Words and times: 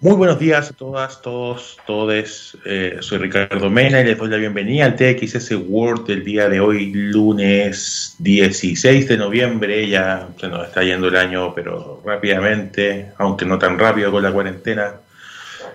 Muy 0.00 0.14
buenos 0.14 0.38
días 0.38 0.70
a 0.70 0.74
todas, 0.74 1.20
todos, 1.22 1.76
todes. 1.84 2.56
Eh, 2.64 2.98
soy 3.00 3.18
Ricardo 3.18 3.68
Mena 3.68 4.00
y 4.00 4.04
les 4.04 4.16
doy 4.16 4.28
la 4.28 4.36
bienvenida 4.36 4.84
al 4.84 4.94
TXS 4.94 5.56
World 5.66 6.06
del 6.06 6.22
día 6.22 6.48
de 6.48 6.60
hoy, 6.60 6.92
lunes 6.94 8.14
16 8.20 9.08
de 9.08 9.16
noviembre. 9.16 9.88
Ya 9.88 10.28
se 10.38 10.46
nos 10.46 10.68
está 10.68 10.84
yendo 10.84 11.08
el 11.08 11.16
año, 11.16 11.52
pero 11.52 12.00
rápidamente, 12.06 13.10
aunque 13.18 13.44
no 13.44 13.58
tan 13.58 13.76
rápido 13.76 14.12
con 14.12 14.22
la 14.22 14.30
cuarentena. 14.30 15.00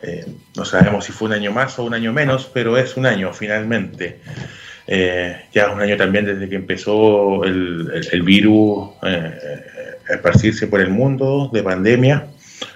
Eh, 0.01 0.25
no 0.55 0.63
sabemos 0.63 1.03
si 1.03 1.11
fue 1.11 1.27
un 1.27 1.33
año 1.33 1.51
más 1.51 1.77
o 1.77 1.83
un 1.83 1.93
año 1.93 2.13
menos, 2.13 2.49
pero 2.53 2.77
es 2.77 2.95
un 2.95 3.05
año 3.05 3.33
finalmente. 3.33 4.21
Eh, 4.87 5.35
ya 5.51 5.63
es 5.65 5.73
un 5.73 5.81
año 5.81 5.97
también 5.97 6.23
desde 6.23 6.47
que 6.47 6.55
empezó 6.55 7.43
el, 7.43 8.07
el 8.09 8.21
virus 8.21 8.89
a 9.01 10.13
esparcirse 10.13 10.67
por 10.67 10.79
el 10.79 10.91
mundo 10.91 11.49
de 11.51 11.61
pandemia. 11.61 12.27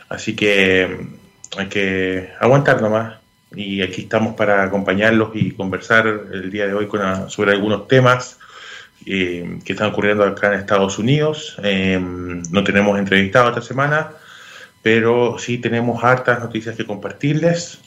Así 0.10 0.36
que 0.36 1.17
hay 1.58 1.68
que 1.68 2.30
aguantar 2.40 2.82
nomás. 2.82 3.20
Y 3.56 3.82
aquí 3.82 4.02
estamos 4.02 4.36
para 4.36 4.64
acompañarlos 4.64 5.30
y 5.34 5.52
conversar 5.52 6.08
el 6.32 6.52
día 6.52 6.68
de 6.68 6.74
hoy 6.74 6.88
con, 6.88 7.30
sobre 7.30 7.54
algunos 7.54 7.88
temas 7.88 8.40
eh, 9.06 9.60
que 9.64 9.74
están 9.74 9.92
ocurriendo 9.92 10.24
acá 10.24 10.54
en 10.54 10.60
Estados 10.60 11.00
Unidos. 11.00 11.58
Eh, 11.64 11.98
no 12.00 12.64
tenemos 12.64 13.00
entrevistado 13.00 13.50
esta 13.50 13.62
semana, 13.62 14.12
pero 14.82 15.38
sí 15.40 15.60
tenemos 15.60 16.04
hartas 16.04 16.40
noticias 16.40 16.76
que 16.76 16.86
compartirles. 16.86 17.80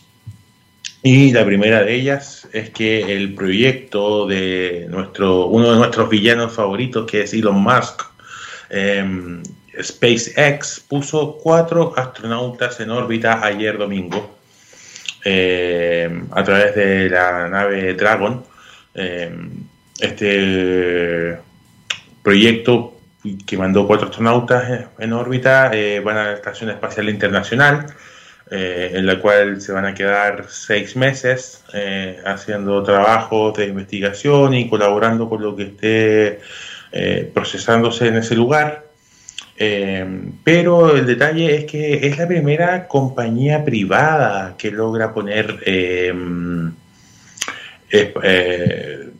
Y 1.02 1.32
la 1.32 1.44
primera 1.44 1.82
de 1.82 1.94
ellas 1.94 2.48
es 2.52 2.70
que 2.70 3.16
el 3.16 3.34
proyecto 3.34 4.26
de 4.26 4.86
nuestro, 4.90 5.46
uno 5.46 5.72
de 5.72 5.78
nuestros 5.78 6.08
villanos 6.08 6.52
favoritos, 6.52 7.10
que 7.10 7.22
es 7.22 7.32
Elon 7.32 7.62
Musk, 7.62 8.02
eh, 8.70 9.42
SpaceX 9.78 10.80
puso 10.80 11.38
cuatro 11.38 11.94
astronautas 11.96 12.80
en 12.80 12.90
órbita 12.90 13.44
ayer 13.44 13.78
domingo 13.78 14.38
eh, 15.24 16.22
a 16.30 16.42
través 16.42 16.74
de 16.74 17.10
la 17.10 17.48
nave 17.48 17.94
Dragon. 17.94 18.42
Eh, 18.94 19.30
este 20.00 21.38
proyecto 22.22 22.96
que 23.46 23.56
mandó 23.56 23.86
cuatro 23.86 24.08
astronautas 24.08 24.86
en 24.98 25.12
órbita 25.12 25.70
eh, 25.74 26.00
van 26.00 26.16
a 26.16 26.24
la 26.24 26.32
Estación 26.32 26.70
Espacial 26.70 27.08
Internacional, 27.10 27.86
en 28.52 29.06
la 29.06 29.20
cual 29.20 29.60
se 29.60 29.70
van 29.70 29.84
a 29.84 29.94
quedar 29.94 30.46
seis 30.48 30.96
meses 30.96 31.62
haciendo 32.24 32.82
trabajos 32.82 33.56
de 33.56 33.66
investigación 33.66 34.54
y 34.54 34.68
colaborando 34.68 35.28
con 35.28 35.40
lo 35.40 35.54
que 35.54 35.62
esté 35.62 36.40
procesándose 37.32 38.08
en 38.08 38.16
ese 38.16 38.34
lugar. 38.34 38.89
Eh, 39.62 40.06
pero 40.42 40.96
el 40.96 41.04
detalle 41.04 41.54
es 41.54 41.64
que 41.66 42.06
es 42.06 42.16
la 42.16 42.26
primera 42.26 42.88
compañía 42.88 43.62
privada 43.62 44.54
que 44.56 44.70
logra 44.70 45.12
poner 45.12 45.58
eh, 45.66 46.14
eh, 47.90 49.10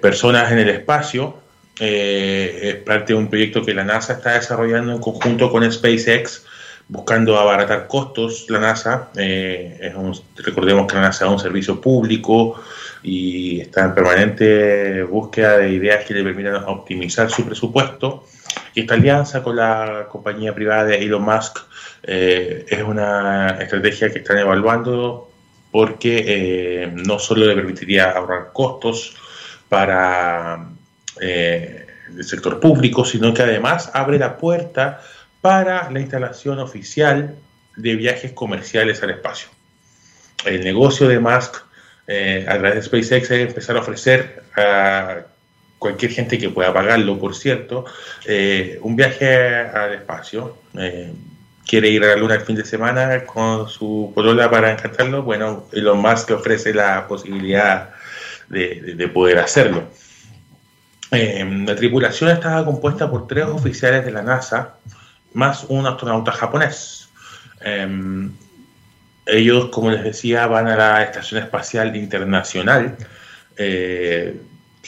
personas 0.00 0.52
en 0.52 0.58
el 0.58 0.68
espacio. 0.68 1.38
es 1.80 2.76
parte 2.76 3.12
de 3.12 3.18
un 3.18 3.28
proyecto 3.28 3.64
que 3.64 3.74
la 3.74 3.82
NASA 3.82 4.12
está 4.12 4.34
desarrollando 4.34 4.92
en 4.92 5.00
conjunto 5.00 5.50
con 5.50 5.68
SpaceX, 5.70 6.44
buscando 6.86 7.36
abaratar 7.36 7.88
costos. 7.88 8.46
La 8.48 8.60
NASA, 8.60 9.10
recordemos 10.36 10.86
que 10.86 10.94
la 10.94 11.02
NASA 11.02 11.26
es 11.26 11.32
un 11.32 11.40
servicio 11.40 11.80
público 11.80 12.62
y 13.02 13.60
está 13.62 13.86
en 13.86 13.94
permanente 13.94 15.02
búsqueda 15.02 15.58
de 15.58 15.72
ideas 15.72 16.04
que 16.04 16.14
le 16.14 16.22
permitan 16.22 16.54
optimizar 16.66 17.28
su 17.30 17.44
presupuesto 17.44 18.24
esta 18.80 18.94
alianza 18.94 19.42
con 19.42 19.56
la 19.56 20.06
compañía 20.10 20.54
privada 20.54 20.84
de 20.84 20.98
Elon 20.98 21.22
Musk 21.22 21.58
eh, 22.02 22.64
es 22.68 22.82
una 22.82 23.58
estrategia 23.60 24.10
que 24.10 24.18
están 24.18 24.38
evaluando 24.38 25.30
porque 25.70 26.24
eh, 26.26 26.92
no 26.94 27.18
solo 27.18 27.46
le 27.46 27.54
permitiría 27.54 28.10
ahorrar 28.10 28.50
costos 28.52 29.16
para 29.68 30.68
eh, 31.20 31.86
el 32.16 32.24
sector 32.24 32.60
público, 32.60 33.04
sino 33.04 33.34
que 33.34 33.42
además 33.42 33.90
abre 33.92 34.18
la 34.18 34.36
puerta 34.36 35.02
para 35.40 35.90
la 35.90 36.00
instalación 36.00 36.58
oficial 36.58 37.36
de 37.76 37.96
viajes 37.96 38.32
comerciales 38.32 39.02
al 39.02 39.10
espacio. 39.10 39.48
El 40.44 40.64
negocio 40.64 41.08
de 41.08 41.18
Musk 41.20 41.56
a 42.08 42.58
través 42.58 42.74
de 42.74 42.82
SpaceX 42.82 43.30
es 43.30 43.48
empezar 43.48 43.76
a 43.76 43.80
ofrecer 43.80 44.42
a 44.56 45.26
cualquier 45.78 46.10
gente 46.12 46.38
que 46.38 46.50
pueda 46.50 46.72
pagarlo, 46.72 47.18
por 47.18 47.34
cierto, 47.34 47.84
eh, 48.26 48.78
un 48.82 48.96
viaje 48.96 49.54
al 49.56 49.94
espacio. 49.94 50.56
Eh, 50.78 51.12
quiere 51.66 51.88
ir 51.88 52.02
a 52.04 52.08
la 52.08 52.16
luna 52.16 52.34
el 52.34 52.40
fin 52.40 52.56
de 52.56 52.64
semana 52.64 53.24
con 53.24 53.68
su 53.68 54.12
polola 54.14 54.50
para 54.50 54.72
encantarlo, 54.72 55.22
bueno, 55.22 55.66
Elon 55.72 56.00
Musk 56.00 56.30
ofrece 56.30 56.72
la 56.72 57.06
posibilidad 57.06 57.90
de, 58.48 59.10
poder 59.12 59.38
hacerlo. 59.38 59.84
Eh, 61.10 61.44
la 61.66 61.76
tripulación 61.76 62.30
estaba 62.30 62.64
compuesta 62.64 63.10
por 63.10 63.26
tres 63.26 63.44
oficiales 63.46 64.04
de 64.04 64.10
la 64.10 64.22
NASA 64.22 64.74
más 65.34 65.64
un 65.68 65.86
astronauta 65.86 66.32
japonés. 66.32 67.08
ellos, 69.26 69.68
como 69.68 69.90
les 69.90 70.02
decía, 70.04 70.46
van 70.46 70.68
a 70.68 70.76
la 70.76 71.02
Estación 71.02 71.42
Espacial 71.42 71.94
Internacional 71.96 72.96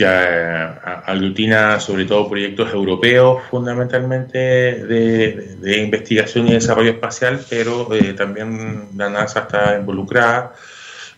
que 0.01 0.07
aglutina 0.07 1.79
sobre 1.79 2.07
todo 2.07 2.27
proyectos 2.27 2.73
europeos 2.73 3.43
fundamentalmente 3.51 4.39
de, 4.39 5.79
investigación 5.83 6.49
y 6.49 6.53
desarrollo 6.53 6.93
espacial, 6.93 7.39
pero 7.51 7.93
eh, 7.93 8.15
también 8.15 8.89
la 8.97 9.11
NASA 9.11 9.41
está 9.41 9.77
involucrada 9.79 10.55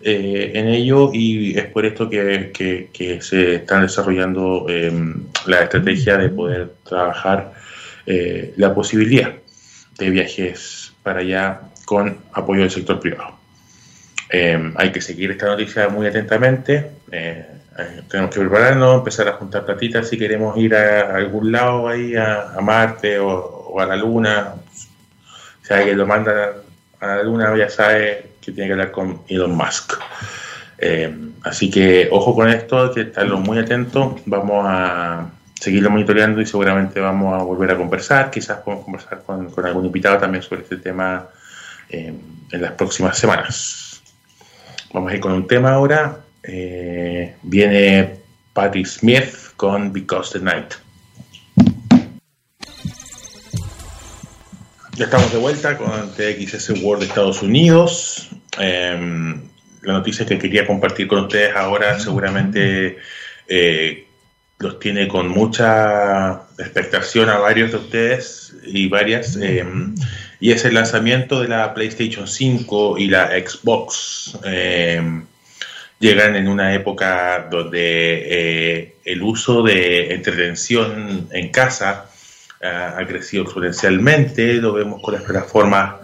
eh, 0.01 0.51
en 0.55 0.67
ello 0.67 1.11
y 1.13 1.57
es 1.57 1.67
por 1.67 1.87
esto 1.87 2.11
que, 2.11 3.21
se 3.21 3.55
están 3.55 3.83
desarrollando 3.83 4.67
em, 4.69 5.27
la 5.47 5.61
estrategia 5.63 6.17
de 6.17 6.29
poder 6.31 6.73
trabajar 6.83 7.53
eh, 8.05 8.53
la 8.57 8.75
posibilidad 8.75 9.33
de 9.97 10.11
viajes 10.11 10.93
para 11.05 11.21
allá 11.21 11.61
con 11.85 12.19
apoyo 12.33 12.63
del 12.63 12.71
sector 12.73 12.99
privado. 12.99 13.39
Em, 14.29 14.75
hay 14.77 14.91
que 14.91 15.01
seguir 15.01 15.31
esta 15.31 15.47
noticia 15.47 15.89
muy 15.89 16.09
atentamente 16.09 16.91
eh, 17.13 17.62
tenemos 18.09 18.35
que 18.35 18.41
prepararnos, 18.41 18.99
empezar 18.99 19.29
a 19.29 19.33
juntar 19.33 19.65
platitas 19.65 20.09
si 20.09 20.19
queremos 20.19 20.57
ir 20.59 20.75
a, 20.75 21.17
algún 21.17 21.53
lado 21.53 21.89
ahí, 21.89 22.15
a, 22.17 22.59
Marte 22.61 23.19
o, 23.19 23.81
a 23.81 23.87
la 23.87 23.97
Luna. 23.97 24.55
Si 25.63 25.73
alguien 25.73 25.97
lo 25.97 26.07
manda 26.07 26.53
a 27.01 27.07
la 27.07 27.23
Luna, 27.23 27.57
ya 27.57 27.71
sabe 27.71 28.33
que 28.41 28.53
tiene 28.53 28.69
que 28.69 28.73
hablar 28.73 28.91
con 28.91 29.23
Elon 29.29 29.55
Musk. 29.55 29.95
Eh, 30.79 31.15
así 31.45 31.71
que 31.71 32.09
ojo 32.11 32.35
con 32.35 32.49
esto, 32.49 32.83
hay 32.83 32.91
que 32.91 33.01
estarlo 33.03 33.39
muy 33.39 33.59
atentos. 33.59 34.21
Vamos 34.27 34.67
a 34.69 35.31
seguirlo 35.59 35.91
monitoreando 35.91 36.41
y 36.41 36.47
seguramente 36.47 37.01
vamos 37.01 37.41
a 37.41 37.45
volver 37.45 37.71
a 37.71 37.77
conversar. 37.77 38.31
Quizás 38.31 38.59
podemos 38.59 38.85
conversar 38.85 39.23
con, 39.25 39.49
algún 39.65 39.87
invitado 39.87 40.19
también 40.19 40.43
sobre 40.43 40.63
este 40.63 40.77
tema 40.77 41.29
eh, 41.89 42.13
en 42.51 42.63
las 42.63 42.73
próximas 42.73 43.17
semanas. 43.17 44.03
Vamos 44.93 45.11
a 45.11 45.15
ir 45.15 45.21
con 45.21 45.33
un 45.33 45.47
tema 45.47 45.73
ahora 45.73 46.19
eh, 46.43 47.35
viene 47.43 48.17
Patti 48.53 48.85
Smith 48.85 49.53
con 49.57 49.93
Because 49.93 50.39
the 50.39 50.45
Night. 50.45 50.75
Ya 54.97 55.07
estamos 55.07 55.33
de 55.33 55.39
vuelta 55.39 55.79
con 55.79 56.13
TXS 56.13 56.83
World 56.83 57.01
de 57.01 57.09
Estados 57.09 57.43
Unidos. 57.43 58.29
Em, 58.59 59.41
la 59.83 59.95
noticia 59.95 60.27
que 60.27 60.39
quería 60.39 60.67
compartir 60.67 61.09
con 61.09 61.21
ustedes 61.21 61.57
ahora 61.57 61.99
seguramente 61.99 62.99
eh, 63.49 64.07
los 64.59 64.79
tiene 64.79 65.09
con 65.09 65.29
mucha 65.29 66.43
expectación 66.59 67.31
a 67.31 67.39
varios 67.39 67.73
de 67.73 67.79
ustedes 67.79 68.55
y 68.65 68.89
varias. 68.89 69.37
Em, 69.37 69.95
y 70.41 70.53
es 70.53 70.65
el 70.65 70.75
lanzamiento 70.75 71.41
de 71.41 71.49
la 71.49 71.73
PlayStation 71.73 72.29
5 72.29 72.99
y 72.99 73.09
la 73.09 73.31
Xbox. 73.31 74.39
Em, 74.45 75.25
llegan 76.03 76.35
en 76.35 76.49
una 76.49 76.75
época 76.75 77.47
donde 77.49 77.79
eh, 77.81 78.97
el 79.05 79.23
uso 79.23 79.63
de 79.63 80.13
entretención 80.13 81.29
en 81.31 81.51
casa 81.51 82.07
ah, 82.61 82.97
ha 82.99 83.07
crecido 83.07 83.45
exponencialmente, 83.45 84.55
lo 84.55 84.73
vemos 84.73 85.01
con 85.01 85.15
las 85.15 85.23
plataformas 85.23 85.95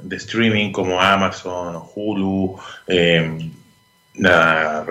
de 0.00 0.16
streaming 0.16 0.72
como 0.72 1.02
Amazon, 1.02 1.82
Hulu, 1.94 2.58
em, 2.86 3.52
las 4.14 4.88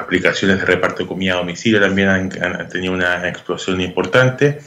aplicaciones 0.00 0.60
de 0.60 0.64
reparto 0.64 1.02
de 1.02 1.08
comida 1.08 1.34
a 1.34 1.38
domicilio 1.38 1.80
también 1.80 2.08
han, 2.08 2.68
tenido 2.68 2.92
una 2.92 3.28
explosión 3.28 3.80
importante 3.80 4.60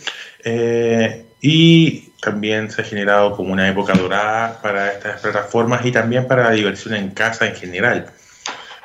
eh, 0.43 1.25
y 1.39 2.11
también 2.21 2.69
se 2.69 2.81
ha 2.81 2.85
generado 2.85 3.31
como 3.31 3.53
una 3.53 3.69
época 3.69 3.93
dorada 3.93 4.61
para 4.61 4.91
estas 4.91 5.21
plataformas 5.21 5.85
y 5.85 5.91
también 5.93 6.27
para 6.27 6.43
la 6.43 6.51
diversión 6.51 6.95
en 6.95 7.11
casa 7.11 7.47
en 7.47 7.55
general. 7.55 8.11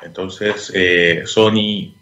Entonces, 0.01 0.71
eh, 0.73 1.23
Sony, 1.25 1.93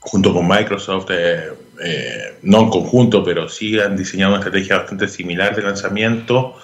junto 0.00 0.32
con 0.32 0.46
Microsoft, 0.46 1.10
eh, 1.10 1.50
eh, 1.82 2.34
no 2.42 2.62
en 2.62 2.70
conjunto, 2.70 3.24
pero 3.24 3.48
sí 3.48 3.78
han 3.78 3.96
diseñado 3.96 4.32
una 4.32 4.40
estrategia 4.40 4.78
bastante 4.78 5.08
similar 5.08 5.56
de 5.56 5.62
lanzamiento 5.62 6.56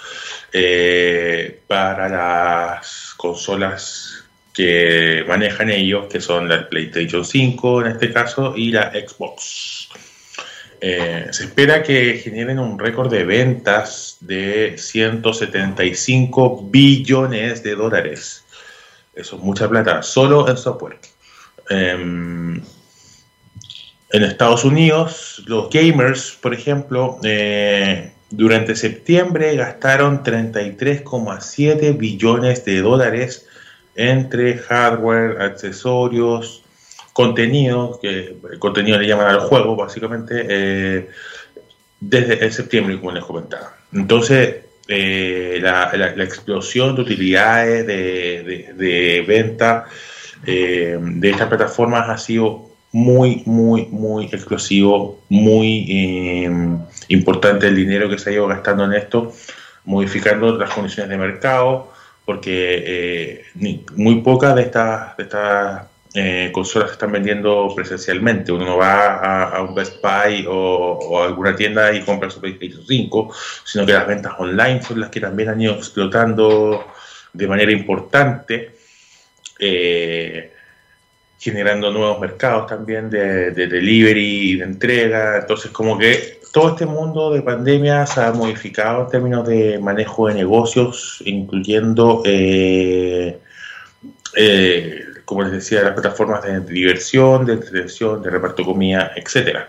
para 1.69 2.09
las 2.09 3.15
consolas 3.17 4.25
que 4.53 5.25
manejan 5.29 5.71
ellos, 5.71 6.07
que 6.11 6.21
son 6.21 6.49
la 6.49 6.69
PlayStation 6.69 7.25
5 7.25 7.83
en 7.83 7.87
este 7.93 8.13
caso 8.13 8.55
y 8.57 8.73
la 8.73 8.91
Xbox. 8.91 9.89
Se 10.81 11.45
espera 11.45 11.85
que 11.85 12.19
generen 12.19 12.59
un 12.59 12.79
récord 12.81 13.11
de 13.13 13.23
ventas 13.23 14.17
de 14.21 14.77
175 14.77 16.69
billones 16.69 17.63
de 17.63 17.75
dólares. 17.77 18.45
Eso 19.21 19.37
es 19.37 19.43
mucha 19.43 19.69
plata, 19.69 20.03
solo 20.03 20.49
en 20.49 20.57
software. 20.57 20.99
Em, 21.69 22.57
en 24.13 24.23
Estados 24.25 24.65
Unidos, 24.65 25.43
los 25.47 25.71
gamers, 25.71 26.39
por 26.41 26.55
ejemplo, 26.55 27.19
eh, 27.23 28.13
durante 28.31 28.75
septiembre 28.75 29.55
gastaron 29.57 30.23
33,7 30.23 31.97
billones 31.97 32.65
de 32.65 32.81
dólares 32.81 33.47
entre 33.95 34.59
hardware, 34.59 35.43
accesorios, 35.43 36.63
contenido, 37.13 37.99
que 38.01 38.37
el 38.51 38.59
contenido 38.59 38.99
le 38.99 39.07
llaman 39.07 39.27
al 39.27 39.41
juego, 39.41 39.77
básicamente, 39.77 40.47
eh, 40.49 41.09
desde 42.01 42.45
el 42.45 42.53
septiembre, 42.53 42.99
como 42.99 43.13
les 43.13 43.25
comentaba. 43.25 43.75
Entonces, 43.93 44.70
eh, 44.91 45.59
la, 45.63 45.91
explosión 46.25 46.97
de 46.97 47.03
utilidades, 47.03 47.87
de, 47.87 49.25
venta 49.27 49.87
eh, 50.45 50.99
de 51.01 51.31
estas 51.31 51.49
plataformas 51.49 52.09
ha 52.09 52.19
sido 52.19 52.71
muy, 52.93 53.43
muy, 53.47 53.87
muy 53.87 54.27
explosivo, 54.27 55.21
muy 55.29 56.47
importante 57.09 57.69
el 57.69 57.77
dinero 57.77 58.09
que 58.09 58.19
se 58.19 58.31
ha 58.31 58.33
ido 58.33 58.49
gastando 58.49 58.85
en 58.85 58.95
esto, 58.95 59.33
modificando 59.85 60.59
las 60.59 60.71
condiciones 60.71 61.11
de 61.11 61.19
mercado, 61.19 61.93
porque 62.25 63.45
muy 63.95 64.23
pocas 64.23 64.57
de 64.57 64.63
estas, 64.63 65.17
de 65.17 65.23
estas 65.23 65.90
eh, 66.13 66.51
consolas 66.53 66.89
se 66.89 66.95
están 66.95 67.13
vendiendo 67.13 67.73
presencialmente. 67.75 68.51
Uno 68.51 68.65
no 68.65 68.77
va 68.77 69.47
a, 69.47 69.63
un 69.63 69.75
Best 69.75 70.03
Buy 70.03 70.45
o, 70.49 71.21
a 71.21 71.27
alguna 71.27 71.55
tienda 71.55 71.93
y 71.93 72.03
compra 72.03 72.31
su 72.31 72.41
PlayStation 72.41 72.85
5, 72.87 73.35
sino 73.65 73.87
que 73.87 73.93
las 73.93 74.07
ventas 74.07 74.35
online 74.39 74.83
son 74.83 75.01
las 75.01 75.11
que 75.11 75.21
también 75.21 75.51
han 75.51 75.61
ido 75.61 75.75
explotando 75.75 76.85
de 77.33 77.47
manera 77.47 77.71
importante, 77.71 78.75
eh, 79.61 80.53
generando 81.39 81.93
nuevos 81.93 82.21
mercados 82.21 82.67
también 82.67 83.09
de, 83.09 83.53
delivery 83.53 84.51
y 84.51 84.57
de 84.57 84.65
entrega. 84.65 85.39
Entonces, 85.39 85.71
como 85.71 85.97
que 85.97 86.41
todo 86.53 86.71
este 86.71 86.87
mundo 86.87 87.31
de 87.31 87.43
pandemia 87.43 88.05
se 88.07 88.21
ha 88.21 88.33
modificado 88.33 89.05
en 89.05 89.11
términos 89.11 89.47
de 89.47 89.79
manejo 89.79 90.27
de 90.27 90.35
negocios, 90.35 91.23
incluyendo 91.25 92.23
eh, 92.27 93.39
eh 94.37 95.05
como 95.31 95.45
les 95.45 95.53
decía, 95.53 95.83
las 95.83 95.93
plataformas 95.93 96.43
de 96.43 96.59
diversión, 96.59 97.47
de 97.47 97.53
entretención, 97.53 98.21
de 98.21 98.31
reparto 98.31 98.65
comida, 98.65 99.13
etc. 99.15 99.61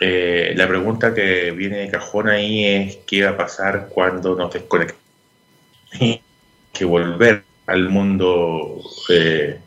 Eh, 0.00 0.54
la 0.56 0.66
pregunta 0.66 1.12
que 1.12 1.50
viene 1.50 1.76
de 1.80 1.90
cajón 1.90 2.30
ahí 2.30 2.64
es 2.64 2.96
qué 3.06 3.24
va 3.24 3.32
a 3.32 3.36
pasar 3.36 3.88
cuando 3.90 4.34
nos 4.34 4.50
desconectemos. 4.54 5.02
que 6.72 6.84
volver 6.86 7.42
al 7.66 7.90
mundo 7.90 8.80
eh, 9.10 9.60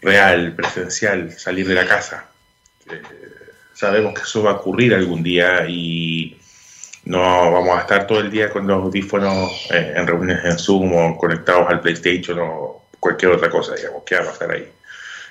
real, 0.00 0.54
presencial, 0.54 1.32
salir 1.32 1.66
de 1.66 1.74
la 1.74 1.84
casa. 1.84 2.28
Eh, 2.88 3.02
sabemos 3.72 4.14
que 4.14 4.22
eso 4.22 4.44
va 4.44 4.52
a 4.52 4.54
ocurrir 4.54 4.94
algún 4.94 5.24
día 5.24 5.66
y 5.68 6.38
no 7.06 7.50
vamos 7.50 7.76
a 7.76 7.80
estar 7.80 8.06
todo 8.06 8.20
el 8.20 8.30
día 8.30 8.48
con 8.48 8.64
los 8.68 8.80
audífonos 8.80 9.66
en 9.70 10.06
reuniones 10.06 10.44
en 10.44 10.56
Zoom 10.56 10.94
o 10.94 11.18
conectados 11.18 11.68
al 11.68 11.80
PlayStation 11.80 12.38
o 12.40 12.83
cualquier 13.04 13.32
otra 13.32 13.50
cosa, 13.50 13.74
digamos, 13.74 14.02
¿qué 14.02 14.14
va 14.14 14.22
a 14.22 14.24
pasar 14.24 14.50
ahí? 14.50 14.66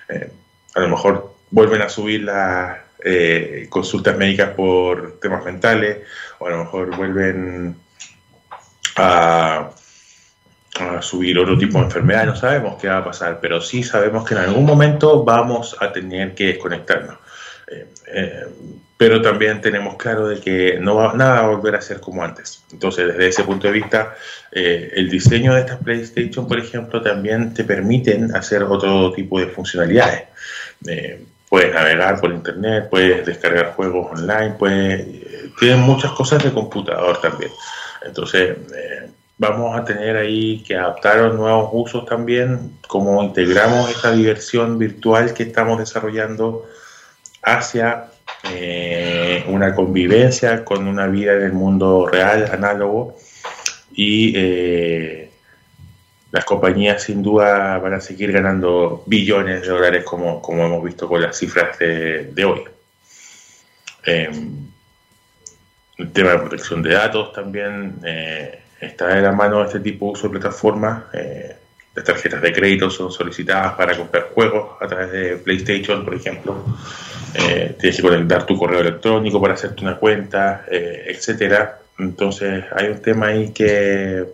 Eh, 0.08 0.30
a 0.76 0.80
lo 0.80 0.90
mejor 0.90 1.34
vuelven 1.50 1.82
a 1.82 1.90
subir 1.90 2.22
las 2.22 2.78
eh, 3.04 3.66
consultas 3.68 4.16
médicas 4.16 4.52
por 4.52 5.20
temas 5.20 5.44
mentales, 5.44 6.04
o 6.38 6.46
a 6.46 6.52
lo 6.52 6.58
mejor 6.60 6.96
vuelven 6.96 7.76
a, 8.98 9.72
subir 11.02 11.40
otro 11.40 11.58
tipo 11.58 11.80
de 11.80 11.86
enfermedad, 11.86 12.28
no 12.28 12.36
sabemos 12.36 12.80
qué 12.80 12.90
va 12.90 12.98
a 12.98 13.06
pasar, 13.06 13.40
pero 13.42 13.60
sí 13.60 13.82
sabemos 13.82 14.24
que 14.24 14.36
en 14.36 14.42
algún 14.42 14.66
momento 14.66 15.24
vamos 15.24 15.76
a 15.80 15.92
tener 15.92 16.36
que 16.36 16.48
desconectarnos. 16.48 17.18
Eh, 17.68 18.46
pero 19.04 19.22
también 19.22 19.60
tenemos 19.60 19.98
claro 19.98 20.30
de 20.30 20.40
que 20.40 20.78
no 20.80 20.96
va, 20.96 21.12
nada 21.14 21.40
a 21.40 21.48
volver 21.50 21.76
a 21.76 21.82
ser 21.82 22.00
como 22.00 22.24
antes. 22.24 22.64
Entonces, 22.72 23.08
desde 23.08 23.28
ese 23.28 23.44
punto 23.44 23.68
de 23.68 23.74
vista, 23.74 24.16
eh, 24.50 24.94
el 24.96 25.10
diseño 25.10 25.54
de 25.54 25.60
estas 25.60 25.84
PlayStation, 25.84 26.48
por 26.48 26.58
ejemplo, 26.58 27.02
también 27.02 27.54
te 27.54 27.66
permiten 27.66 28.34
hacer 28.34 28.64
otro 28.64 29.12
tipo 29.12 29.42
de 29.42 29.48
funcionalidades. 29.48 30.24
Eh, 30.88 31.22
puedes 31.50 31.74
navegar 31.74 32.22
por 32.22 32.32
internet, 32.32 32.88
puedes 32.90 33.26
descargar 33.26 33.74
juegos 33.74 34.18
online, 34.18 34.56
puedes, 34.58 35.02
eh, 35.02 35.52
tienen 35.60 35.82
muchas 35.82 36.14
cosas 36.14 36.42
de 36.42 36.54
computador 36.54 37.20
también. 37.20 37.52
Entonces, 38.06 38.56
vamos 39.38 39.78
a 39.78 39.84
tener 39.84 40.16
ahí 40.16 40.64
que 40.66 40.78
adaptar 40.78 41.18
los 41.18 41.36
nuevos 41.36 41.72
usos 41.74 42.06
también, 42.06 42.80
cómo 42.88 43.22
integramos 43.22 43.90
esta 43.90 44.14
diversión 44.14 44.80
virtual 44.80 45.34
que 45.34 45.44
estamos 45.44 45.78
desarrollando 45.78 46.70
hacia 47.42 48.13
eh, 48.44 49.44
una 49.48 49.74
convivencia 49.74 50.66
con 50.66 50.88
una 50.88 51.08
vida 51.08 51.34
en 51.34 51.44
el 51.44 51.54
mundo 51.54 52.08
real, 52.08 52.50
análogo, 52.52 53.18
y 53.94 54.34
eh, 54.36 55.32
las 56.32 56.46
compañías 56.46 57.04
sin 57.04 57.22
duda 57.22 57.78
van 57.78 57.94
a 57.94 58.02
seguir 58.02 58.32
ganando 58.32 59.04
billones 59.06 59.62
de 59.62 59.68
dólares 59.68 60.04
como, 60.04 60.42
como 60.42 60.66
hemos 60.66 60.84
visto 60.84 61.08
con 61.08 61.22
las 61.22 61.38
cifras 61.38 61.78
de, 61.80 62.46
hoy. 62.46 62.64
Em, 64.06 64.68
el 65.98 66.12
tema 66.12 66.32
de 66.32 66.40
protección 66.40 66.82
de 66.82 66.94
datos 66.94 67.32
también 67.34 68.00
eh, 68.04 68.60
está 68.82 69.08
de 69.08 69.22
la 69.22 69.32
mano 69.32 69.60
de 69.60 69.68
este 69.68 69.80
tipo 69.80 70.08
de 70.08 70.12
uso 70.14 70.28
de 70.28 70.40
plataformas. 70.40 71.04
Las 71.96 72.06
tarjetas 72.06 72.42
de 72.42 72.54
crédito 72.54 72.90
son 72.90 73.12
solicitadas 73.12 73.74
para 73.74 73.96
comprar 73.96 74.30
juegos 74.34 74.78
a 74.82 74.88
través 74.88 75.12
de 75.12 75.38
PlayStation, 75.38 76.04
por 76.04 76.16
ejemplo 76.16 76.64
eh, 77.34 77.76
tienes 77.80 77.98
que 77.98 78.04
conectar 78.04 78.46
tu 78.46 78.58
correo 78.58 78.82
electrónico 78.82 79.42
para 79.42 79.56
hacerte 79.56 79.82
una 79.82 79.98
cuenta, 79.98 80.66
eh, 80.70 81.06
etcétera. 81.08 81.80
Entonces 81.98 82.66
hay 82.76 82.88
un 82.88 83.02
tema 83.02 83.28
ahí 83.28 83.52
que, 83.52 84.26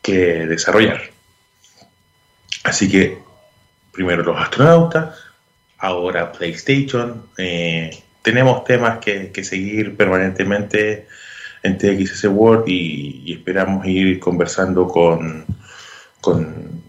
que 0.00 0.46
desarrollar. 0.46 1.02
Así 2.64 2.90
que 2.90 3.18
primero 3.92 4.22
los 4.22 4.38
astronautas, 4.38 5.14
ahora 5.78 6.32
PlayStation. 6.32 7.26
Eh, 7.36 7.90
tenemos 8.22 8.64
temas 8.64 8.98
que, 8.98 9.32
seguir 9.44 9.96
permanentemente 9.96 11.06
en 11.62 11.76
TXS 11.76 12.24
World 12.24 12.64
y, 12.66 13.32
esperamos 13.32 13.86
ir 13.86 14.18
conversando 14.20 14.86
con, 14.88 15.44
con, 16.20 16.80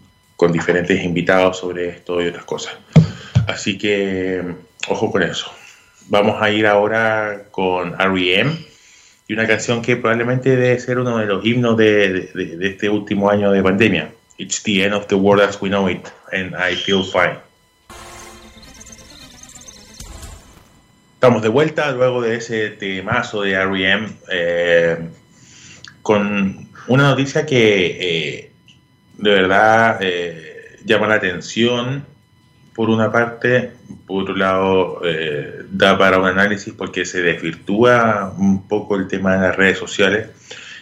diferentes 0.52 1.04
invitados 1.04 1.58
sobre 1.58 1.88
esto 1.88 2.20
y 2.20 2.26
otras 2.26 2.44
cosas. 2.44 2.74
Así 3.46 3.78
que 3.78 4.42
Ojo 4.88 5.12
con 5.12 5.22
eso. 5.22 5.50
Vamos 6.08 6.42
a 6.42 6.50
ir 6.50 6.66
ahora 6.66 7.44
con 7.50 7.94
R.E.M. 8.00 8.52
y 9.28 9.32
una 9.32 9.46
canción 9.46 9.80
que 9.80 9.96
probablemente 9.96 10.56
debe 10.56 10.78
ser 10.80 10.98
uno 10.98 11.18
de 11.18 11.26
los 11.26 11.44
himnos 11.44 11.76
de, 11.76 12.30
este 12.60 12.88
último 12.88 13.30
año 13.30 13.52
de 13.52 13.62
pandemia. 13.62 14.12
It's 14.38 14.62
the 14.64 14.84
end 14.84 14.94
of 14.94 15.06
the 15.06 15.14
world 15.14 15.42
as 15.42 15.60
we 15.60 15.68
know 15.68 15.88
it, 15.88 16.08
and 16.32 16.54
I 16.56 16.74
feel 16.74 17.04
fine. 17.04 17.38
Estamos 21.14 21.42
de 21.42 21.48
vuelta 21.48 21.92
luego 21.92 22.20
de 22.20 22.36
ese 22.36 22.70
temazo 22.70 23.42
de 23.42 23.52
R.E.M. 23.52 24.08
Eh, 24.32 24.98
con 26.02 26.68
una 26.88 27.10
noticia 27.10 27.46
que 27.46 27.98
eh, 28.00 28.51
de 29.22 29.30
verdad 29.30 29.98
eh, 30.00 30.78
llama 30.84 31.06
la 31.06 31.14
atención 31.14 32.04
por 32.74 32.90
una 32.90 33.12
parte, 33.12 33.70
por 34.06 34.22
otro 34.22 34.34
lado, 34.34 35.00
eh, 35.04 35.62
da 35.70 35.96
para 35.96 36.18
un 36.18 36.26
análisis 36.26 36.72
porque 36.72 37.04
se 37.04 37.22
desvirtúa 37.22 38.34
un 38.36 38.66
poco 38.66 38.96
el 38.96 39.06
tema 39.06 39.36
de 39.36 39.48
las 39.48 39.56
redes 39.56 39.78
sociales. 39.78 40.28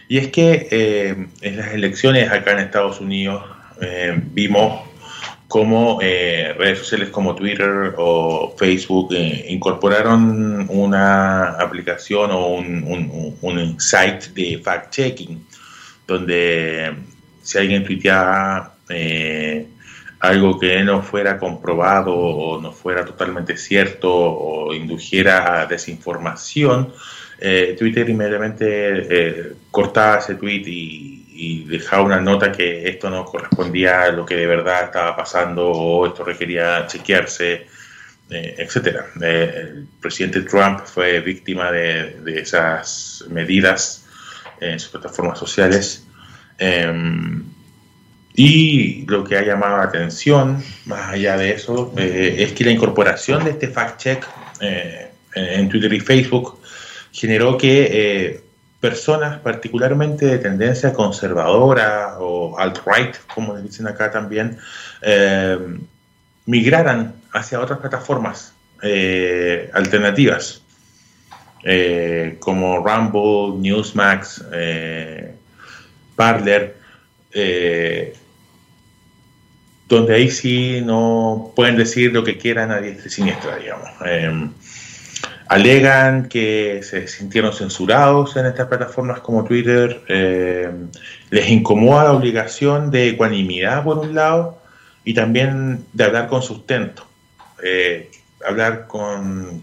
Y 0.09 0.19
es 0.19 0.29
que 0.29 0.69
eh, 0.71 1.27
en 1.43 1.57
las 1.57 1.73
elecciones 1.73 2.31
acá 2.31 2.53
en 2.53 2.61
Estados 2.61 3.01
Unidos 3.01 3.45
eh, 3.81 4.19
vimos 4.33 4.89
cómo 5.49 5.99
redes 6.01 6.79
sociales 6.79 7.09
como 7.09 7.35
Twitter 7.35 7.95
o 7.99 8.55
Facebook 8.57 9.13
incorporaron 9.49 10.67
una 10.69 11.57
aplicación 11.57 12.31
o 12.31 12.47
un, 12.55 12.85
un, 12.85 13.37
un 13.43 13.81
site 13.81 14.29
de 14.33 14.63
fact-checking, 14.63 15.45
donde 16.07 16.95
si 17.43 17.59
alguien 17.59 17.85
tuiteaba 17.85 18.75
algo 20.21 20.59
que 20.59 20.83
no 20.83 21.03
fuera 21.03 21.39
comprobado 21.39 22.15
o 22.15 22.61
no 22.61 22.73
fuera 22.73 23.05
totalmente 23.05 23.57
cierto 23.57 24.13
o 24.13 24.75
indujera 24.75 25.67
desinformación, 25.67 26.93
Twitter 27.79 28.09
inmediatamente 28.11 29.55
cortaba 29.71 30.19
ese 30.19 30.35
tweet 30.35 30.65
y, 30.67 31.17
dejaba 31.65 32.03
una 32.03 32.21
nota 32.21 32.53
que 32.53 32.87
esto 32.87 33.09
no 33.09 33.25
correspondía 33.25 34.03
a 34.03 34.13
lo 34.13 34.27
que 34.27 34.37
de 34.37 34.47
verdad 34.47 34.85
estaba 34.85 35.17
pasando 35.17 35.71
o 35.71 36.07
esto 36.07 36.23
requería 36.23 36.87
chequearse, 36.87 37.67
etcétera. 38.29 39.07
el 39.23 39.87
presidente 40.03 40.43
Trump 40.43 40.81
fue 40.85 41.21
víctima 41.21 41.73
de 41.73 42.41
esas 42.41 43.25
medidas 43.31 44.05
en 44.61 44.79
sus 44.79 44.91
plataformas 44.91 45.39
sociales. 45.39 46.07
Em, 46.61 47.43
y 48.35 49.07
lo 49.07 49.25
que 49.25 49.37
ha 49.37 49.43
llamado 49.43 49.79
la 49.79 49.85
atención, 49.85 50.63
más 50.85 51.09
allá 51.11 51.37
de 51.37 51.53
eso, 51.53 51.93
eh, 51.97 52.37
es 52.39 52.53
que 52.53 52.65
la 52.65 52.71
incorporación 52.71 53.43
de 53.45 53.51
este 53.51 53.69
fact-check 53.73 54.25
eh, 54.61 55.11
en 55.35 55.69
Twitter 55.69 55.93
y 55.93 56.01
Facebook 56.01 56.61
generó 57.13 57.57
que 57.57 57.89
eh, 57.91 58.45
personas 58.79 59.41
particularmente 59.41 60.27
de 60.27 60.39
tendencia 60.39 60.93
conservadora 60.93 62.19
o 62.19 62.59
alt-right, 62.59 63.17
como 63.35 63.57
le 63.57 63.63
dicen 63.63 63.89
acá 63.89 64.11
también, 64.11 64.59
migraran 66.47 67.15
hacia 67.33 67.61
otras 67.61 67.79
plataformas 67.79 68.55
alternativas, 69.75 70.63
como 72.39 72.79
Rumble, 72.79 73.61
Newsmax, 73.61 74.45
Parler, 76.21 76.77
eh, 77.33 78.13
donde 79.89 80.15
ahí 80.17 80.31
sí 80.31 80.83
no 80.85 81.51
pueden 81.57 81.79
decir 81.79 82.13
lo 82.13 82.23
que 82.23 82.37
quieran 82.37 82.71
a 82.71 82.79
diestra 82.79 83.07
y 83.07 83.11
siniestra, 83.11 83.57
digamos. 83.57 83.89
Em, 84.05 84.53
alegan 85.49 86.29
que 86.29 86.83
se 86.83 87.09
sintieron 87.09 87.55
censurados 87.55 88.37
en 88.37 88.45
estas 88.45 88.69
plataformas 88.69 89.21
como 89.21 89.45
Twitter, 89.45 90.03
em, 90.09 90.91
les 91.31 91.49
incomoda 91.49 92.05
la 92.05 92.13
obligación 92.13 92.91
de 92.91 93.09
ecuanimidad 93.09 93.83
por 93.83 93.97
un 93.97 94.15
lado 94.15 94.59
y 95.03 95.15
también 95.15 95.87
de 95.95 96.05
hablar 96.05 96.29
con 96.29 96.43
sustento, 96.43 97.07
eh, 97.63 98.11
hablar 98.47 98.87
con, 98.89 99.61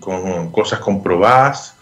cosas 0.52 0.80
comprobadas, 0.80 1.77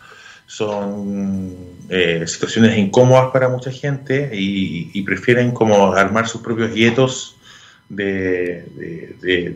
son 0.45 1.55
eh, 1.89 2.23
situaciones 2.27 2.77
incómodas 2.77 3.31
para 3.31 3.49
mucha 3.49 3.71
gente 3.71 4.29
y, 4.33 5.01
prefieren 5.03 5.51
como 5.51 5.93
armar 5.93 6.27
sus 6.27 6.41
propios 6.41 6.73
guetos 6.73 7.37
de, 7.89 8.65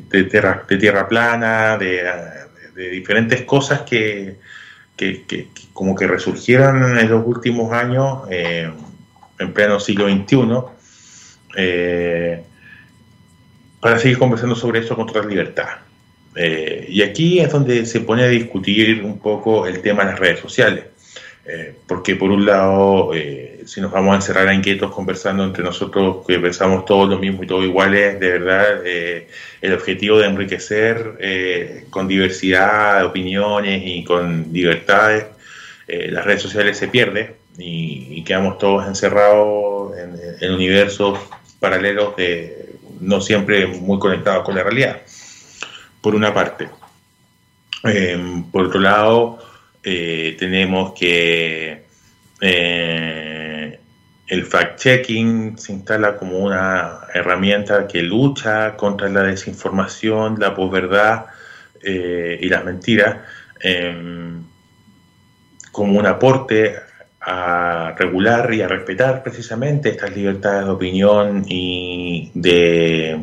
de, 0.10 0.24
tierra, 0.26 0.64
de 0.68 0.78
tierra 0.78 1.08
plana, 1.08 1.78
de, 1.78 2.04
diferentes 2.92 3.42
cosas 3.42 3.82
que, 3.82 4.38
como 5.74 5.96
que 5.96 6.08
resurgieron 6.08 6.98
en 6.98 7.10
los 7.10 7.26
últimos 7.26 7.74
años, 7.74 8.20
eh, 8.30 8.72
en 9.38 9.54
pleno 9.54 9.80
siglo 9.80 10.08
XXI, 10.10 10.38
eh, 11.58 12.44
para 13.82 13.98
seguir 13.98 14.18
conversando 14.18 14.56
sobre 14.56 14.80
eso 14.80 14.96
con 14.96 15.08
toda 15.08 15.26
libertad. 15.26 15.89
Eh, 16.42 16.86
y 16.88 17.02
aquí 17.02 17.40
es 17.40 17.52
donde 17.52 17.86
se 17.86 18.00
pone 18.00 18.24
a 18.24 18.30
discutir 18.30 19.04
un 19.04 19.20
poco 19.20 19.68
el 19.68 19.82
tema 19.82 20.06
de 20.06 20.12
las 20.12 20.20
redes 20.20 20.40
sociales. 20.40 20.86
Eh, 21.52 21.74
porque 21.88 22.16
por 22.16 22.30
un 22.30 22.46
lado, 22.46 23.12
eh, 23.16 23.62
si 23.66 23.82
nos 23.82 23.92
vamos 23.92 24.14
a 24.14 24.18
encerrar 24.18 24.54
en 24.54 24.62
quietos 24.62 24.92
conversando 24.92 25.44
entre 25.44 25.64
nosotros, 25.64 26.18
que 26.28 26.38
pensamos 26.38 26.86
todos 26.86 27.10
lo 27.10 27.18
mismo 27.18 27.44
y 27.44 27.48
todos 27.48 27.66
iguales, 27.66 28.20
de 28.20 28.30
verdad, 28.30 28.82
eh, 28.86 29.28
el 29.60 29.74
objetivo 29.74 30.20
de 30.20 30.28
enriquecer 30.28 31.88
con 31.90 32.08
diversidad 32.08 33.00
de 33.00 33.06
opiniones 33.06 33.82
y 33.84 34.04
con 34.04 34.54
libertades, 34.54 35.26
las 35.88 36.24
redes 36.24 36.44
sociales 36.44 36.78
se 36.78 36.88
pierde 36.88 37.38
y, 37.58 38.24
quedamos 38.24 38.60
todos 38.60 38.86
encerrados 38.86 39.98
en, 39.98 40.20
en 40.40 40.54
universos 40.54 41.18
paralelos 41.60 42.16
de 42.16 42.76
no 43.00 43.22
siempre 43.22 43.66
muy 43.66 43.98
conectados 43.98 44.44
con 44.44 44.54
la 44.54 44.62
realidad, 44.62 45.02
por 46.02 46.16
una 46.16 46.34
parte. 46.34 46.70
por 48.52 48.66
otro 48.66 48.80
lado, 48.80 49.40
eh, 49.84 50.36
tenemos 50.38 50.94
que 50.94 51.86
eh, 52.42 53.80
el 54.28 54.46
fact-checking 54.46 55.58
se 55.58 55.74
instala 55.74 56.18
como 56.18 56.40
una 56.40 57.02
herramienta 57.14 57.88
que 57.88 58.02
lucha 58.02 58.76
contra 58.76 59.10
la 59.10 59.24
desinformación, 59.24 60.36
la 60.40 60.54
posverdad 60.54 61.26
eh, 61.82 62.38
y 62.42 62.50
las 62.50 62.64
mentiras, 62.66 63.18
em, 63.62 64.44
como 65.72 65.98
un 65.98 66.06
aporte 66.06 66.76
a 67.22 67.96
regular 67.98 68.54
y 68.54 68.62
a 68.62 68.68
respetar 68.68 69.24
precisamente 69.24 69.90
estas 69.90 70.16
libertades 70.16 70.66
de 70.66 70.72
opinión 70.72 71.46
y 71.48 72.32
de 72.34 73.20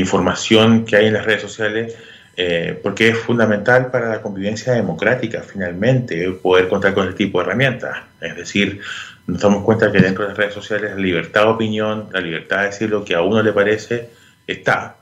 información 0.00 0.84
que 0.84 0.96
hay 0.96 1.06
en 1.06 1.14
las 1.14 1.24
redes 1.24 1.42
sociales 1.42 1.96
eh, 2.36 2.80
porque 2.82 3.10
es 3.10 3.18
fundamental 3.18 3.90
para 3.92 4.08
la 4.08 4.20
convivencia 4.20 4.72
democrática, 4.72 5.42
finalmente, 5.42 6.30
poder 6.32 6.68
contar 6.68 6.92
con 6.92 7.08
este 7.08 7.24
tipo 7.24 7.38
de 7.38 7.44
herramientas. 7.44 7.96
Es 8.20 8.36
decir, 8.36 8.80
nos 9.26 9.40
damos 9.40 9.62
cuenta 9.62 9.92
que 9.92 10.00
dentro 10.00 10.24
de 10.24 10.30
las 10.30 10.38
redes 10.38 10.54
sociales 10.54 10.90
la 10.90 11.00
libertad 11.00 11.42
de 11.42 11.48
opinión, 11.48 12.08
la 12.12 12.20
libertad 12.20 12.60
de 12.60 12.66
decir 12.66 12.90
lo 12.90 13.04
que 13.04 13.14
a 13.14 13.22
uno 13.22 13.42
le 13.42 13.52
parece, 13.52 14.10
está. 14.46 14.96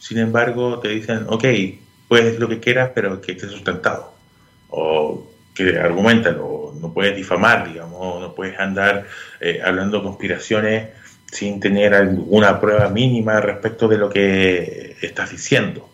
Sin 0.00 0.18
embargo, 0.18 0.80
te 0.80 0.88
dicen, 0.88 1.26
ok, 1.28 1.44
puedes 2.08 2.38
lo 2.40 2.48
que 2.48 2.58
quieras, 2.58 2.90
pero 2.92 3.20
que 3.20 3.32
esté 3.32 3.48
sustentado. 3.48 4.12
O 4.68 5.30
que 5.54 5.78
argumentalo, 5.78 6.74
no 6.80 6.92
puedes 6.92 7.14
difamar, 7.14 7.68
digamos, 7.72 8.20
no 8.20 8.34
puedes 8.34 8.58
andar 8.58 9.06
eh, 9.40 9.60
hablando 9.64 10.02
conspiraciones 10.02 10.88
sin 11.34 11.58
tener 11.58 11.94
alguna 11.94 12.60
prueba 12.60 12.88
mínima 12.88 13.40
respecto 13.40 13.88
de 13.88 13.98
lo 13.98 14.08
que 14.08 14.96
estás 15.02 15.32
diciendo. 15.32 15.90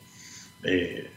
Eh, 0.62 1.09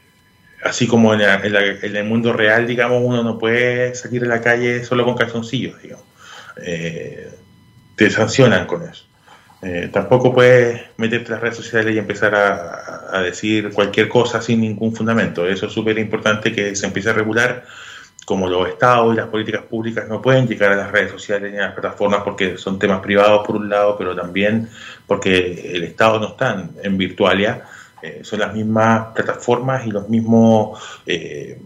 así 0.64 0.88
como 0.88 1.14
en, 1.14 1.22
el 1.22 2.04
mundo 2.06 2.32
real, 2.32 2.66
digamos, 2.66 3.02
uno 3.04 3.22
no 3.22 3.38
puede 3.38 3.94
salir 3.96 4.24
a 4.24 4.28
la 4.28 4.42
calle 4.42 4.86
solo 4.86 5.04
con 5.04 5.18
calzoncillos, 5.18 5.82
digamos. 5.82 6.06
Eh, 6.66 7.32
te 7.98 8.10
sancionan 8.10 8.66
con 8.66 8.84
eso. 8.84 9.04
Eh, 9.62 9.90
tampoco 9.92 10.34
puedes 10.34 10.82
meterte 10.96 11.28
en 11.28 11.32
las 11.34 11.42
redes 11.42 11.58
sociales 11.58 11.94
y 11.94 11.98
empezar 11.98 12.34
a, 12.34 13.22
decir 13.22 13.72
cualquier 13.72 14.08
cosa 14.08 14.42
sin 14.42 14.62
ningún 14.62 14.96
fundamento. 14.96 15.46
Eso 15.48 15.68
es 15.68 15.74
súper 15.74 16.00
importante 16.00 16.52
que 16.52 16.76
se 16.76 16.88
empiece 16.88 17.10
a 17.10 17.14
regular, 17.14 17.66
como 18.26 18.48
los 18.48 18.68
estados 18.68 19.14
y 19.14 19.18
las 19.18 19.28
políticas 19.28 19.64
públicas 19.64 20.08
no 20.08 20.22
pueden 20.22 20.48
llegar 20.48 20.72
a 20.72 20.76
las 20.76 20.92
redes 20.92 21.12
sociales 21.12 21.52
ni 21.52 21.58
a 21.58 21.68
las 21.68 21.74
plataformas 21.74 22.22
porque 22.24 22.58
son 22.58 22.80
temas 22.80 23.02
privados 23.02 23.46
por 23.46 23.56
un 23.58 23.70
lado, 23.70 23.98
pero 23.98 24.16
también 24.16 24.70
porque 25.08 25.72
el 25.74 25.84
Estado 25.84 26.20
no 26.20 26.28
está 26.30 26.70
en 26.82 26.98
virtualia 26.98 27.64
eh, 28.04 28.20
son 28.22 28.40
las 28.40 28.54
mismas 28.54 29.14
plataformas 29.16 29.88
y 29.88 29.92
los 29.92 30.10
mismos 30.10 30.78
eh, 31.06 31.58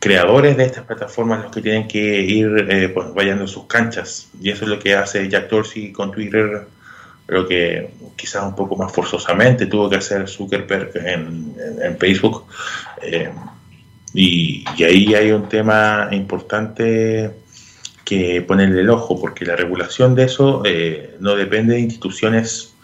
creadores 0.00 0.56
de 0.56 0.64
estas 0.64 0.82
plataformas 0.82 1.44
los 1.44 1.52
que 1.52 1.62
tienen 1.62 1.86
que 1.86 2.22
ir 2.22 2.66
eh, 2.68 2.88
pues, 2.88 3.14
vayando 3.14 3.46
sus 3.46 3.66
canchas. 3.66 4.28
Y 4.40 4.50
eso 4.50 4.64
es 4.64 4.70
lo 4.70 4.80
que 4.80 4.96
hace 4.96 5.28
Jack 5.28 5.48
Dorsey 5.48 5.92
con 5.92 6.10
Twitter, 6.10 6.66
pero 7.24 7.46
que 7.46 7.92
quizás 8.16 8.42
un 8.42 8.56
poco 8.56 8.74
más 8.74 8.90
forzosamente 8.90 9.66
tuvo 9.66 9.88
que 9.88 9.98
hacer 9.98 10.28
Zuckerberg 10.28 10.90
en, 10.96 11.96
Facebook. 12.00 12.46
Y, 14.16 14.64
ahí 14.82 15.14
hay 15.14 15.30
un 15.30 15.48
tema 15.48 16.08
importante 16.10 17.30
que 18.04 18.40
ponerle 18.40 18.80
el 18.80 18.90
ojo, 18.90 19.20
porque 19.20 19.44
la 19.44 19.56
regulación 19.56 20.14
de 20.14 20.24
eso 20.24 20.62
no 21.20 21.36
depende 21.36 21.74
de 21.74 21.80
instituciones 21.80 22.74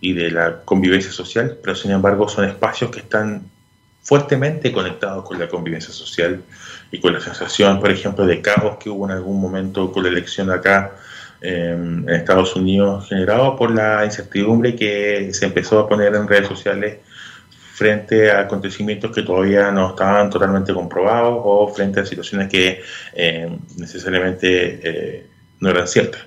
y 0.00 0.12
de 0.12 0.30
la 0.30 0.60
convivencia 0.64 1.10
social, 1.10 1.58
pero 1.62 1.74
sin 1.74 1.90
embargo 1.90 2.28
son 2.28 2.44
espacios 2.44 2.90
que 2.90 3.00
están 3.00 3.50
fuertemente 4.02 4.70
conectados 4.70 5.24
con 5.24 5.38
la 5.40 5.48
convivencia 5.48 5.92
social 5.92 6.40
y 6.92 7.00
con 7.00 7.12
la 7.12 7.20
sensación, 7.20 7.80
por 7.80 7.90
ejemplo, 7.90 8.24
de 8.24 8.40
caos 8.40 8.76
que 8.76 8.88
hubo 8.88 9.06
en 9.06 9.12
algún 9.12 9.40
momento 9.40 9.90
con 9.90 10.04
la 10.04 10.10
elección 10.10 10.50
acá 10.50 10.92
em, 11.40 12.08
en 12.08 12.14
Estados 12.14 12.54
Unidos, 12.54 13.08
generado 13.08 13.56
por 13.56 13.74
la 13.74 14.04
incertidumbre 14.04 14.76
que 14.76 15.30
se 15.32 15.46
empezó 15.46 15.80
a 15.80 15.88
poner 15.88 16.14
en 16.14 16.28
redes 16.28 16.46
sociales 16.46 16.98
frente 17.76 18.30
a 18.30 18.40
acontecimientos 18.40 19.10
que 19.10 19.22
todavía 19.22 19.70
no 19.70 19.90
estaban 19.90 20.30
totalmente 20.30 20.72
comprobados 20.72 21.42
o 21.44 21.68
frente 21.68 22.00
a 22.00 22.06
situaciones 22.06 22.48
que 22.48 22.80
em, 23.12 23.58
necesariamente 23.76 24.80
eh, 24.82 25.26
no 25.60 25.68
eran 25.68 25.86
ciertas. 25.86 26.22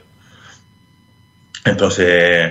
Entonces, 1.65 2.07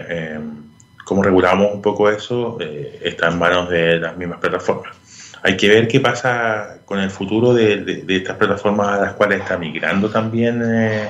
em, 0.09 0.65
cómo 1.05 1.23
regulamos 1.23 1.73
un 1.73 1.81
poco 1.81 2.11
eso 2.11 2.59
eh, 2.61 2.99
está 3.05 3.29
en 3.29 3.39
manos 3.39 3.71
de 3.71 4.01
las 4.01 4.17
mismas 4.17 4.41
plataformas. 4.41 4.97
Hay 5.45 5.57
que 5.57 5.69
ver 5.69 5.87
qué 5.87 6.01
pasa 6.01 6.81
con 6.85 6.99
el 6.99 7.11
futuro 7.11 7.55
de, 7.55 8.05
estas 8.09 8.37
plataformas 8.37 8.89
a 8.89 9.01
las 9.03 9.13
cuales 9.13 9.43
está 9.43 9.57
migrando 9.57 10.11
también 10.11 10.61
eh, 10.65 11.09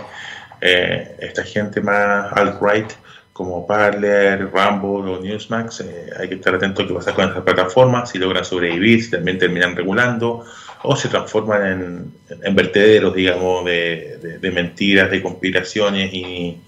eh, 0.60 1.16
esta 1.20 1.42
gente 1.42 1.80
más 1.80 2.30
alt-right 2.32 3.07
como 3.38 3.64
Parler, 3.64 4.50
Rumble 4.50 5.12
o 5.12 5.20
Newsmax. 5.20 5.84
hay 6.18 6.28
que 6.28 6.34
estar 6.34 6.56
atento 6.56 6.82
a 6.82 6.88
qué 6.88 6.92
pasa 6.92 7.14
con 7.14 7.28
estas 7.28 7.44
plataformas, 7.44 8.10
si 8.10 8.18
logran 8.18 8.44
sobrevivir, 8.44 9.00
si 9.00 9.12
también 9.12 9.38
terminan 9.38 9.76
regulando 9.76 10.44
o 10.82 10.96
se 10.96 11.08
transforman 11.08 12.10
en, 12.42 12.56
vertederos, 12.56 13.14
digamos, 13.14 13.64
de, 13.64 14.50
mentiras, 14.52 15.08
de 15.08 15.22
conspiraciones 15.22 16.12
y, 16.12 16.60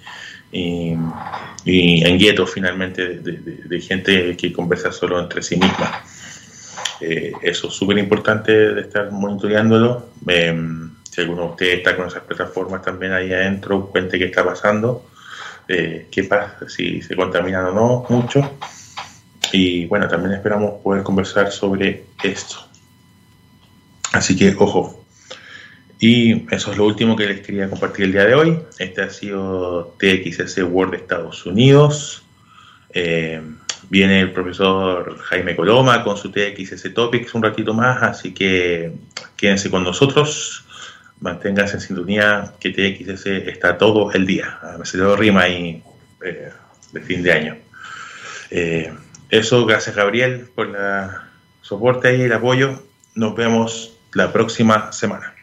en 0.52 2.18
guetos 2.18 2.52
finalmente 2.52 3.18
de, 3.18 3.80
gente 3.80 4.36
que 4.36 4.52
conversa 4.52 4.92
solo 4.92 5.18
entre 5.18 5.42
sí 5.42 5.56
misma. 5.56 6.04
Eh, 7.00 7.32
eso 7.42 7.66
es 7.66 7.74
súper 7.74 7.98
importante 7.98 8.52
de 8.52 8.82
estar 8.82 9.10
monitoreándolo. 9.10 10.10
Em, 10.28 10.92
si 11.02 11.20
alguno 11.22 11.42
de 11.42 11.48
ustedes 11.48 11.78
está 11.78 11.96
con 11.96 12.06
esas 12.06 12.22
plataformas 12.22 12.82
también 12.82 13.12
ahí 13.12 13.32
adentro, 13.32 13.86
cuente 13.86 14.20
qué 14.20 14.26
está 14.26 14.44
pasando, 14.44 15.10
eh, 15.72 16.08
qué 16.10 16.24
pasa, 16.24 16.68
si 16.68 17.00
se 17.00 17.14
contaminan 17.14 17.66
o 17.66 17.72
no 17.72 18.06
mucho. 18.08 18.58
Y 19.52 19.86
bueno, 19.86 20.08
también 20.08 20.34
esperamos 20.34 20.82
poder 20.82 21.04
conversar 21.04 21.52
sobre 21.52 22.06
esto. 22.24 22.56
Así 24.12 24.36
que, 24.36 24.54
ojo. 24.58 25.04
Y 26.00 26.52
eso 26.52 26.72
es 26.72 26.76
lo 26.76 26.86
último 26.86 27.14
que 27.14 27.26
les 27.26 27.40
quería 27.42 27.70
compartir 27.70 28.06
el 28.06 28.12
día 28.12 28.24
de 28.24 28.34
hoy. 28.34 28.58
Este 28.78 29.02
ha 29.02 29.10
sido 29.10 29.94
TXS 29.98 30.58
World 30.64 30.92
de 30.92 30.96
Estados 30.96 31.46
Unidos. 31.46 32.24
Eh, 32.92 33.40
viene 33.88 34.20
el 34.20 34.32
profesor 34.32 35.18
Jaime 35.18 35.54
Coloma 35.54 36.02
con 36.02 36.16
su 36.16 36.32
TXS 36.32 36.92
Topics 36.92 37.32
un 37.34 37.44
ratito 37.44 37.74
más, 37.74 38.02
así 38.02 38.34
que 38.34 38.92
quédense 39.36 39.70
con 39.70 39.84
nosotros. 39.84 40.64
Manténganse 41.20 41.74
en 41.74 41.80
sintonía 41.80 42.54
que 42.58 42.70
TXS 42.70 43.26
está 43.26 43.76
todo 43.76 44.10
el 44.12 44.26
día. 44.26 44.58
Me 44.78 44.86
se 44.86 45.16
rima 45.16 45.42
ahí 45.42 45.82
eh, 46.24 46.50
de 46.92 47.00
fin 47.00 47.22
de 47.22 47.32
año. 47.32 47.56
Eh, 48.50 48.92
eso, 49.28 49.66
gracias 49.66 49.94
Gabriel 49.94 50.48
por 50.54 50.68
el 50.68 50.76
soporte 51.62 52.16
y 52.16 52.22
el 52.22 52.32
apoyo. 52.32 52.82
Nos 53.14 53.34
vemos 53.36 53.96
la 54.12 54.32
próxima 54.32 54.92
semana. 54.92 55.34